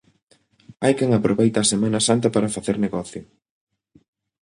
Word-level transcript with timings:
Hai 0.83 0.93
quen 0.99 1.11
aproveita 1.13 1.57
a 1.61 1.69
Semana 1.73 1.99
Santa 2.07 2.27
para 2.35 2.53
facer 2.55 2.75
negocio. 2.85 3.21